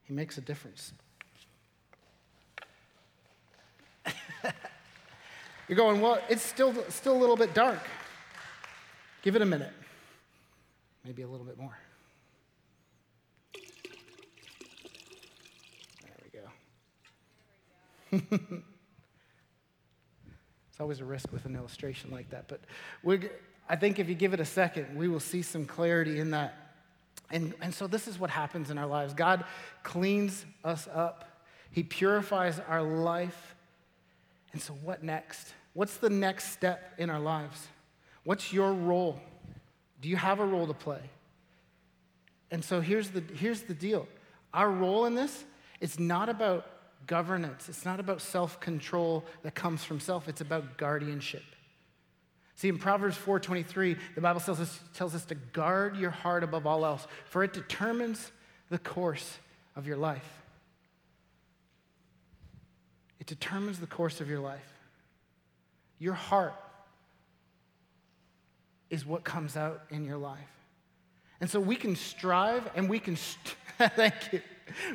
[0.10, 0.92] He makes a difference.
[5.68, 7.78] You're going, well, it's still, still a little bit dark.
[9.22, 9.72] Give it a minute,
[11.06, 11.78] maybe a little bit more.
[18.12, 18.30] It's
[20.80, 22.48] always a risk with an illustration like that.
[22.48, 22.62] But
[23.70, 26.56] I think if you give it a second, we will see some clarity in that.
[27.32, 29.46] And, and so this is what happens in our lives God
[29.84, 33.56] cleans us up, He purifies our life.
[34.52, 35.54] And so, what next?
[35.74, 37.68] What's the next step in our lives?
[38.24, 39.20] What's your role?
[40.02, 41.02] Do you have a role to play?
[42.52, 44.08] And so here's the, here's the deal.
[44.54, 45.44] Our role in this,
[45.80, 46.66] it's not about
[47.10, 47.68] governance.
[47.68, 51.44] It's not about self control that comes from self, it's about guardianship.
[52.56, 56.68] See, in Proverbs 4:23, the Bible tells us, tells us to guard your heart above
[56.68, 58.32] all else, for it determines
[58.70, 59.40] the course
[59.76, 60.44] of your life.
[63.20, 64.72] It determines the course of your life.
[65.98, 66.54] Your heart
[68.92, 70.38] is what comes out in your life.
[71.42, 73.56] And so we can strive and we can, st-
[73.96, 74.42] thank you.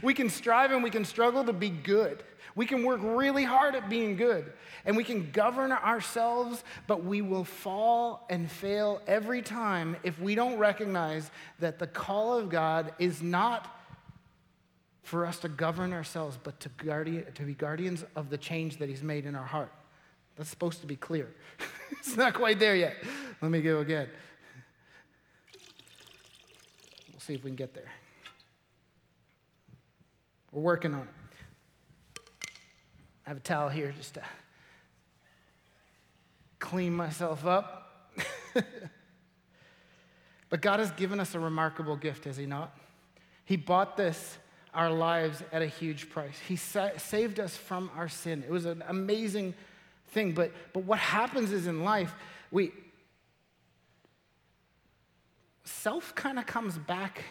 [0.03, 2.23] We can strive and we can struggle to be good.
[2.57, 4.53] We can work really hard at being good
[4.85, 10.35] and we can govern ourselves, but we will fall and fail every time if we
[10.35, 13.81] don't recognize that the call of God is not
[15.03, 18.89] for us to govern ourselves, but to, guardian, to be guardians of the change that
[18.89, 19.73] He's made in our heart.
[20.37, 21.29] That's supposed to be clear.
[21.93, 22.95] it's not quite there yet.
[23.41, 24.09] Let me go again.
[27.11, 27.91] We'll see if we can get there.
[30.55, 31.09] We're working on it.
[33.27, 34.23] I have a towel here just to
[36.61, 38.13] clean myself up.
[40.51, 42.73] but God has given us a remarkable gift, has He not?
[43.45, 44.39] He bought this,
[44.73, 46.39] our lives, at a huge price.
[46.47, 48.45] He sa- saved us from our sin.
[48.47, 49.55] It was an amazing
[50.09, 50.35] thing.
[50.35, 52.15] But, but what happens is in life,
[52.53, 52.71] we
[55.65, 57.25] self kind of comes back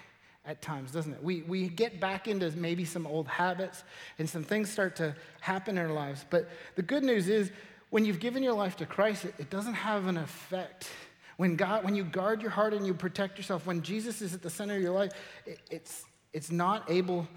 [0.45, 1.23] at times, doesn't it?
[1.23, 3.84] We, we get back into maybe some old habits
[4.19, 6.25] and some things start to happen in our lives.
[6.29, 7.51] But the good news is,
[7.89, 10.89] when you've given your life to Christ, it, it doesn't have an effect.
[11.38, 14.41] When, God, when you guard your heart and you protect yourself, when Jesus is at
[14.41, 15.12] the center of your life,
[15.45, 16.03] it, it's,
[16.34, 17.27] it's not able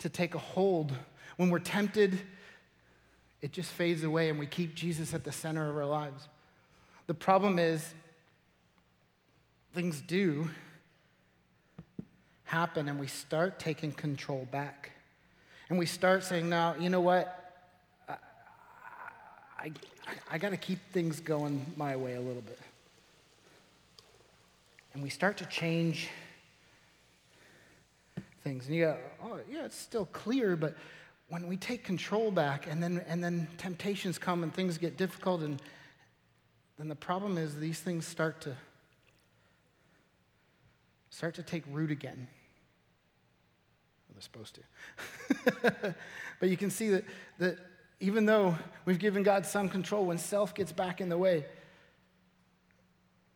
[0.00, 0.92] to take a hold.
[1.36, 2.20] When we're tempted,
[3.40, 6.28] it just fades away and we keep Jesus at the center of our lives.
[7.06, 7.94] The problem is,
[9.74, 10.48] things do
[12.54, 14.92] happen and we start taking control back.
[15.68, 17.26] And we start saying, now, you know what?
[18.08, 18.14] I,
[19.58, 19.72] I,
[20.30, 22.60] I got to keep things going my way a little bit.
[24.92, 26.10] And we start to change
[28.44, 28.66] things.
[28.66, 30.76] And you go, oh, yeah, it's still clear, but
[31.30, 35.40] when we take control back and then, and then temptations come and things get difficult,
[35.42, 35.60] and
[36.78, 38.54] then the problem is these things start to
[41.10, 42.28] start to take root again.
[44.14, 45.94] They're supposed to.
[46.40, 47.04] but you can see that,
[47.38, 47.58] that
[48.00, 51.44] even though we've given God some control, when self gets back in the way,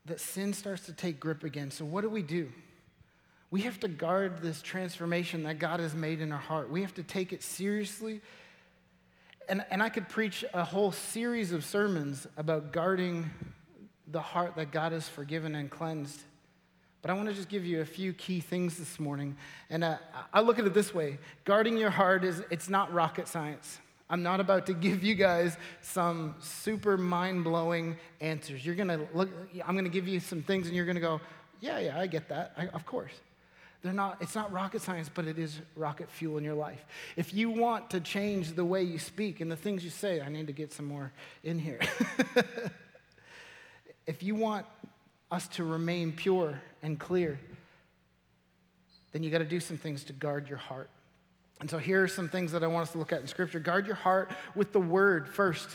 [0.06, 1.70] that sin starts to take grip again.
[1.70, 2.50] So, what do we do?
[3.50, 6.70] We have to guard this transformation that God has made in our heart.
[6.70, 8.20] We have to take it seriously.
[9.48, 13.30] And, and I could preach a whole series of sermons about guarding
[14.06, 16.20] the heart that God has forgiven and cleansed.
[17.00, 19.36] But I want to just give you a few key things this morning.
[19.70, 19.98] And uh,
[20.32, 23.78] I look at it this way guarding your heart is it's not rocket science.
[24.10, 28.64] I'm not about to give you guys some super mind blowing answers.
[28.64, 29.30] You're going to look,
[29.64, 31.20] I'm going to give you some things and you're going to go,
[31.60, 32.52] yeah, yeah, I get that.
[32.56, 33.12] I, of course.
[33.82, 36.84] They're not, it's not rocket science, but it is rocket fuel in your life.
[37.14, 40.28] If you want to change the way you speak and the things you say, I
[40.28, 41.12] need to get some more
[41.44, 41.78] in here.
[44.06, 44.66] if you want
[45.30, 47.38] us to remain pure and clear,
[49.12, 50.90] then you got to do some things to guard your heart.
[51.60, 53.58] And so here are some things that I want us to look at in Scripture.
[53.58, 55.68] Guard your heart with the word first.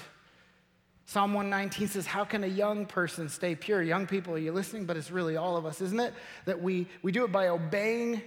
[1.06, 3.82] Psalm 119 says, How can a young person stay pure?
[3.82, 4.86] Young people, are you listening?
[4.86, 6.14] But it's really all of us, isn't it?
[6.46, 8.22] That we, we do it by obeying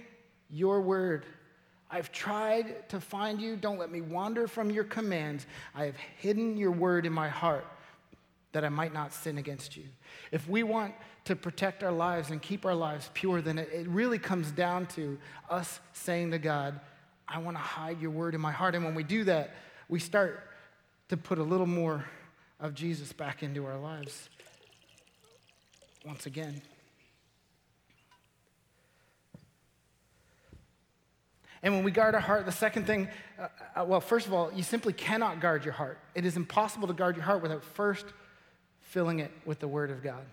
[0.49, 1.25] your word.
[1.89, 3.55] I've tried to find you.
[3.55, 5.47] Don't let me wander from your commands.
[5.73, 7.65] I have hidden your word in my heart
[8.51, 9.83] that I might not sin against you.
[10.31, 10.93] If we want
[11.27, 14.85] to protect our lives and keep our lives pure, then it, it really comes down
[14.87, 15.17] to
[15.49, 16.79] us saying to God,
[17.27, 18.75] I want to hide your word in my heart.
[18.75, 19.53] And when we do that,
[19.89, 20.47] we start
[21.09, 22.05] to put a little more
[22.61, 24.29] of Jesus back into our lives
[26.05, 26.61] once again.
[31.61, 34.53] And when we guard our heart, the second thing, uh, uh, well, first of all,
[34.53, 35.99] you simply cannot guard your heart.
[36.15, 38.05] It is impossible to guard your heart without first
[38.79, 40.23] filling it with the Word of God.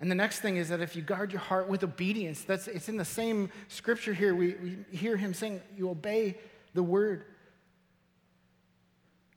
[0.00, 2.88] And the next thing is that if you guard your heart with obedience, that's it's
[2.88, 4.34] in the same scripture here.
[4.34, 6.38] We, we hear him saying, You obey
[6.74, 7.24] the word.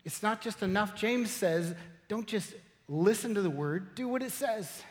[0.03, 0.95] It's not just enough.
[0.95, 1.73] James says,
[2.07, 2.53] Don't just
[2.87, 4.83] listen to the word, do what it says.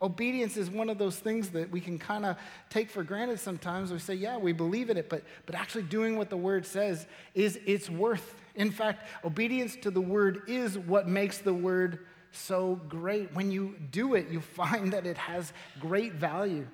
[0.00, 2.36] Obedience is one of those things that we can kind of
[2.70, 3.92] take for granted sometimes.
[3.92, 7.06] We say, yeah, we believe in it, but, but actually doing what the word says
[7.34, 8.36] is its worth.
[8.54, 13.34] In fact, obedience to the word is what makes the word so great.
[13.34, 16.66] When you do it, you find that it has great value.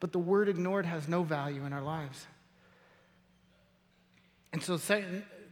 [0.00, 2.26] But the word ignored has no value in our lives.
[4.52, 4.78] And so,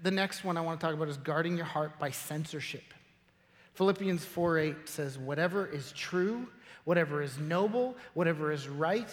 [0.02, 2.94] the next one I want to talk about is guarding your heart by censorship.
[3.74, 6.48] Philippians 4 8 says, Whatever is true,
[6.85, 9.09] whatever is noble, whatever is right,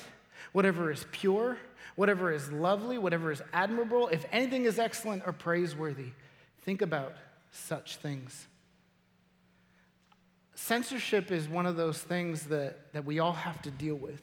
[0.53, 1.57] whatever is pure,
[1.95, 6.11] whatever is lovely, whatever is admirable, if anything is excellent or praiseworthy,
[6.61, 7.13] think about
[7.51, 8.47] such things.
[10.55, 14.21] Censorship is one of those things that, that we all have to deal with.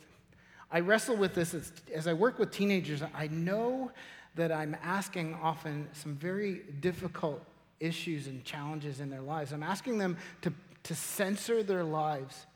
[0.70, 3.02] I wrestle with this as, as I work with teenagers.
[3.14, 3.90] I know
[4.36, 7.42] that I'm asking often some very difficult
[7.80, 9.52] issues and challenges in their lives.
[9.52, 10.52] I'm asking them to,
[10.84, 12.46] to censor their lives.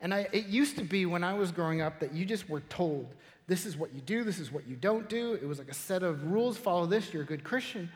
[0.00, 2.60] And I, it used to be when I was growing up that you just were
[2.62, 3.14] told,
[3.46, 5.34] this is what you do, this is what you don't do.
[5.34, 7.90] It was like a set of rules follow this, you're a good Christian.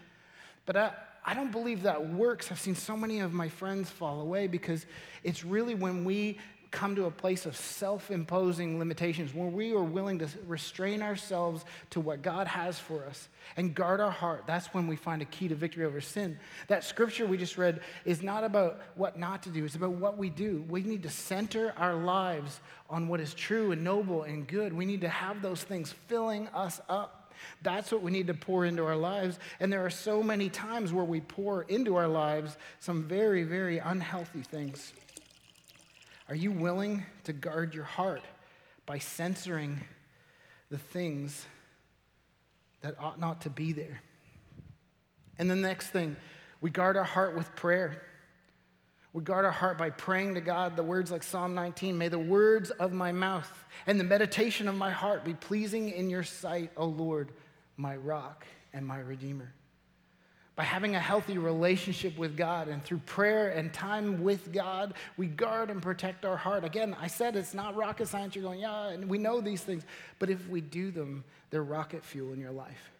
[0.64, 0.92] But I,
[1.24, 2.50] I don't believe that works.
[2.50, 4.86] I've seen so many of my friends fall away because
[5.22, 6.38] it's really when we
[6.70, 11.64] come to a place of self imposing limitations, where we are willing to restrain ourselves
[11.90, 14.44] to what God has for us and guard our heart.
[14.46, 16.38] That's when we find a key to victory over sin.
[16.68, 20.18] That scripture we just read is not about what not to do, it's about what
[20.18, 20.64] we do.
[20.68, 24.72] We need to center our lives on what is true and noble and good.
[24.72, 27.17] We need to have those things filling us up.
[27.62, 29.38] That's what we need to pour into our lives.
[29.60, 33.78] And there are so many times where we pour into our lives some very, very
[33.78, 34.92] unhealthy things.
[36.28, 38.22] Are you willing to guard your heart
[38.84, 39.80] by censoring
[40.70, 41.46] the things
[42.82, 44.02] that ought not to be there?
[45.38, 46.16] And the next thing,
[46.60, 48.02] we guard our heart with prayer.
[49.18, 52.20] We guard our heart by praying to God the words like Psalm 19 May the
[52.20, 53.52] words of my mouth
[53.88, 57.32] and the meditation of my heart be pleasing in your sight, O Lord,
[57.76, 59.52] my rock and my redeemer
[60.54, 65.26] by having a healthy relationship with God and through prayer and time with God, we
[65.26, 66.62] guard and protect our heart.
[66.62, 68.36] Again, I said it's not rocket science.
[68.36, 69.84] You're going, yeah, and we know these things.
[70.20, 72.92] But if we do them, they're rocket fuel in your life.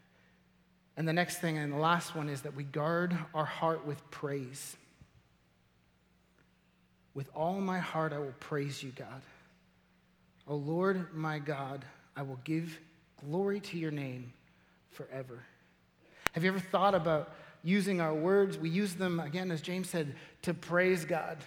[0.97, 4.09] And the next thing, and the last one, is that we guard our heart with
[4.11, 4.77] praise.
[7.19, 9.23] With all my heart, I will praise you, God.
[10.47, 11.85] O Lord, my God,
[12.17, 12.79] I will give
[13.27, 14.33] glory to your name
[14.93, 15.43] forever.
[16.31, 18.57] Have you ever thought about using our words.
[18.57, 21.39] We use them, again, as James said, to praise God.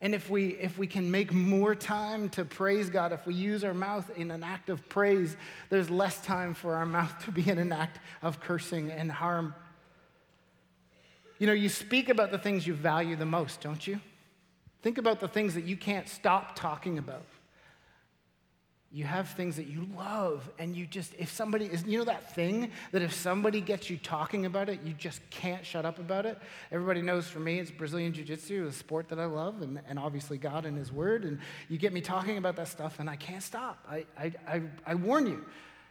[0.00, 3.64] And if we, if we can make more time to praise God, if we use
[3.64, 5.36] our mouth in an act of praise,
[5.68, 9.54] there's less time for our mouth to be in an act of cursing and harm.
[11.38, 14.00] You know, you speak about the things you value the most, don't you?
[14.82, 17.24] Think about the things that you can't stop talking about.
[18.94, 22.34] You have things that you love, and you just, if somebody is, you know that
[22.34, 26.26] thing that if somebody gets you talking about it, you just can't shut up about
[26.26, 26.36] it?
[26.70, 29.98] Everybody knows for me, it's Brazilian Jiu Jitsu, a sport that I love, and, and
[29.98, 31.24] obviously God and His Word.
[31.24, 31.38] And
[31.70, 33.78] you get me talking about that stuff, and I can't stop.
[33.88, 35.42] I, I, I, I warn you,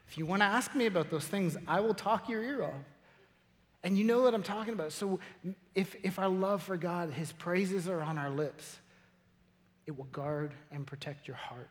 [0.08, 2.91] if you want to ask me about those things, I will talk your ear off.
[3.84, 4.92] And you know what I'm talking about.
[4.92, 5.20] So
[5.74, 8.78] if, if our love for God, His praises are on our lips,
[9.88, 11.70] it will guard and protect your heart.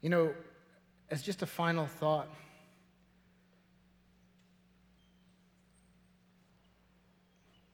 [0.00, 0.34] You know,
[1.10, 2.28] as just a final thought,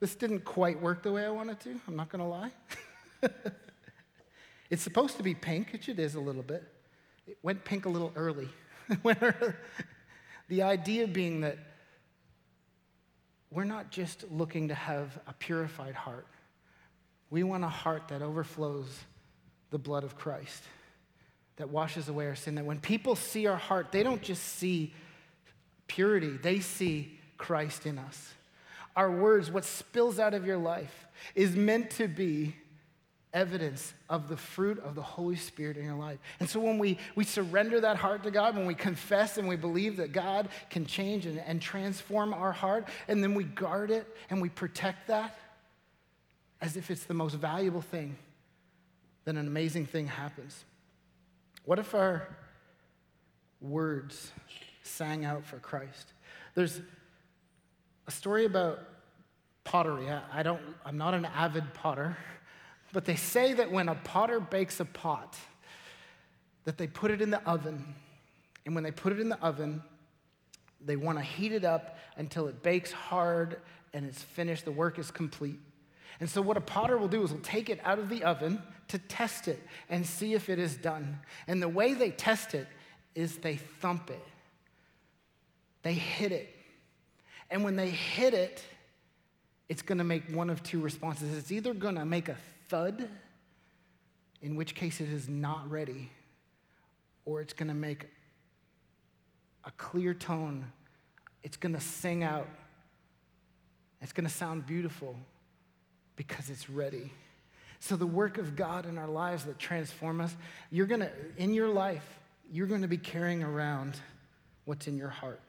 [0.00, 1.80] this didn't quite work the way I wanted to.
[1.86, 2.50] I'm not going to lie.
[4.70, 6.64] it's supposed to be pink, which it is a little bit.
[7.26, 8.48] It went pink a little early.
[10.48, 11.58] the idea being that
[13.50, 16.26] we're not just looking to have a purified heart,
[17.30, 18.88] we want a heart that overflows
[19.70, 20.62] the blood of Christ
[21.56, 22.54] that washes away our sin.
[22.54, 24.94] That when people see our heart, they don't just see
[25.86, 28.32] purity, they see Christ in us.
[28.96, 32.56] Our words, what spills out of your life, is meant to be
[33.32, 36.18] evidence of the fruit of the Holy Spirit in your life.
[36.40, 39.56] And so when we, we surrender that heart to God, when we confess and we
[39.56, 44.06] believe that God can change and, and transform our heart, and then we guard it
[44.30, 45.38] and we protect that
[46.60, 48.16] as if it's the most valuable thing,
[49.24, 50.64] then an amazing thing happens.
[51.64, 52.28] What if our
[53.60, 54.32] words
[54.82, 56.12] sang out for Christ?
[56.54, 56.80] There's
[58.06, 58.80] a story about
[59.64, 60.10] pottery.
[60.10, 62.16] I, I don't, I'm not an avid potter.
[62.92, 65.36] But they say that when a potter bakes a pot,
[66.64, 67.94] that they put it in the oven.
[68.66, 69.82] And when they put it in the oven,
[70.84, 73.58] they want to heat it up until it bakes hard
[73.92, 75.58] and it's finished, the work is complete.
[76.20, 78.62] And so, what a potter will do is will take it out of the oven
[78.88, 81.18] to test it and see if it is done.
[81.48, 82.68] And the way they test it
[83.14, 84.24] is they thump it,
[85.82, 86.54] they hit it.
[87.50, 88.62] And when they hit it,
[89.68, 91.36] it's going to make one of two responses.
[91.36, 92.36] It's either going to make a
[92.70, 93.08] thud,
[94.40, 96.10] in which case it is not ready,
[97.24, 98.06] or it's going to make
[99.64, 100.64] a clear tone.
[101.42, 102.48] It's going to sing out.
[104.00, 105.16] It's going to sound beautiful
[106.16, 107.12] because it's ready.
[107.80, 110.34] So, the work of God in our lives that transform us,
[110.70, 112.06] you're going to, in your life,
[112.52, 113.94] you're going to be carrying around
[114.64, 115.40] what's in your heart.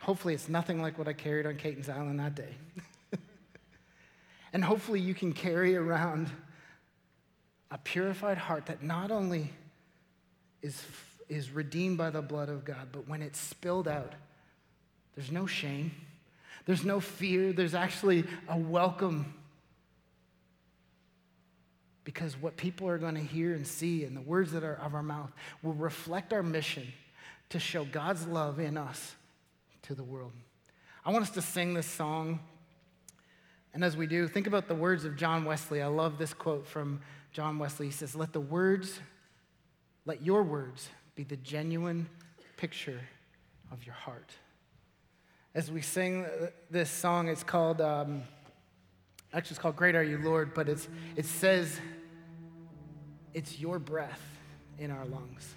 [0.00, 2.54] Hopefully, it's nothing like what I carried on Caton's Island that day.
[4.52, 6.28] And hopefully, you can carry around
[7.70, 9.52] a purified heart that not only
[10.62, 10.82] is,
[11.28, 14.12] is redeemed by the blood of God, but when it's spilled out,
[15.14, 15.92] there's no shame,
[16.66, 19.34] there's no fear, there's actually a welcome.
[22.02, 24.94] Because what people are going to hear and see and the words that are of
[24.94, 25.30] our mouth
[25.62, 26.92] will reflect our mission
[27.50, 29.14] to show God's love in us
[29.82, 30.32] to the world.
[31.04, 32.40] I want us to sing this song
[33.72, 35.80] and as we do, think about the words of John Wesley.
[35.80, 37.00] I love this quote from
[37.32, 37.86] John Wesley.
[37.86, 39.00] He says, Let the words,
[40.06, 42.08] let your words be the genuine
[42.56, 43.00] picture
[43.70, 44.32] of your heart.
[45.54, 46.26] As we sing
[46.70, 48.22] this song, it's called, um,
[49.32, 51.78] actually, it's called Great Are You, Lord, but it's, it says,
[53.34, 54.20] It's your breath
[54.78, 55.54] in our lungs.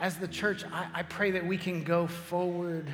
[0.00, 2.88] As the church, I, I pray that we can go forward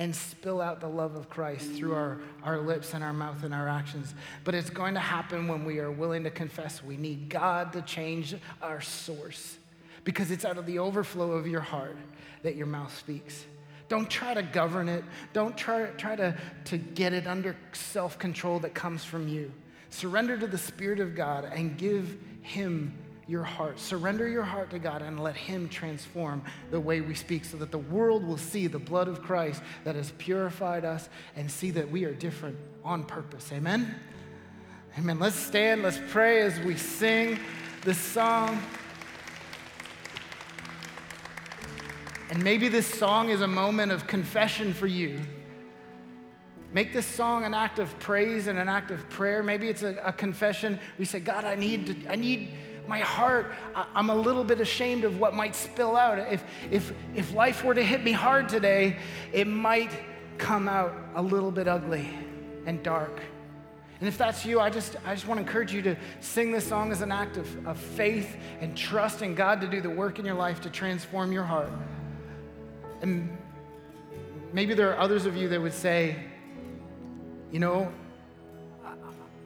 [0.00, 3.52] and spill out the love of Christ through our, our lips and our mouth and
[3.52, 4.14] our actions.
[4.44, 7.82] But it's going to happen when we are willing to confess we need God to
[7.82, 9.58] change our source
[10.02, 11.98] because it's out of the overflow of your heart
[12.42, 13.44] that your mouth speaks.
[13.90, 15.04] Don't try to govern it.
[15.34, 16.34] Don't try, try to,
[16.64, 19.52] to get it under self control that comes from you.
[19.90, 22.96] Surrender to the Spirit of God and give Him
[23.30, 23.78] your heart.
[23.78, 27.70] Surrender your heart to God and let Him transform the way we speak so that
[27.70, 31.88] the world will see the blood of Christ that has purified us and see that
[31.88, 33.52] we are different on purpose.
[33.52, 33.94] Amen?
[34.98, 35.20] Amen.
[35.20, 37.38] Let's stand, let's pray as we sing
[37.84, 38.60] this song.
[42.30, 45.20] And maybe this song is a moment of confession for you.
[46.72, 49.44] Make this song an act of praise and an act of prayer.
[49.44, 50.80] Maybe it's a, a confession.
[50.98, 52.50] We say, God, I need, to, I need
[52.90, 53.52] my heart,
[53.94, 56.18] I'm a little bit ashamed of what might spill out.
[56.18, 58.96] If, if, if life were to hit me hard today,
[59.32, 59.92] it might
[60.38, 62.10] come out a little bit ugly
[62.66, 63.20] and dark.
[64.00, 66.66] And if that's you, I just, I just want to encourage you to sing this
[66.66, 70.18] song as an act of, of faith and trust in God to do the work
[70.18, 71.70] in your life to transform your heart.
[73.02, 73.38] And
[74.52, 76.16] maybe there are others of you that would say,
[77.52, 77.92] you know,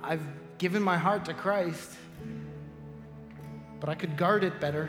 [0.02, 0.24] I've
[0.56, 1.90] given my heart to Christ
[3.84, 4.88] but I could guard it better.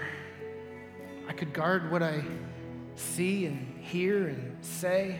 [1.28, 2.24] I could guard what I
[2.96, 5.20] see and hear and say.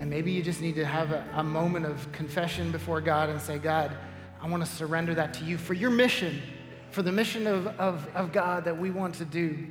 [0.00, 3.40] And maybe you just need to have a, a moment of confession before God and
[3.40, 3.96] say, God,
[4.42, 6.42] I want to surrender that to you for your mission,
[6.90, 9.68] for the mission of, of, of God that we want to do.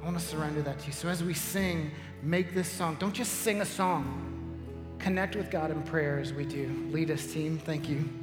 [0.00, 0.92] I want to surrender that to you.
[0.94, 1.90] So as we sing,
[2.22, 2.96] make this song.
[2.98, 4.96] Don't just sing a song.
[4.98, 6.88] Connect with God in prayer as we do.
[6.90, 7.58] Lead us, team.
[7.58, 8.21] Thank you.